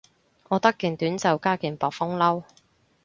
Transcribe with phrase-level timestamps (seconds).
[0.47, 2.43] 我得件短袖加件薄風褸